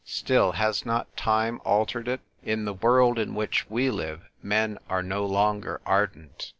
[0.03, 2.21] Still, has not time altered it?
[2.41, 6.49] In the world in which we live men are no longer ardent.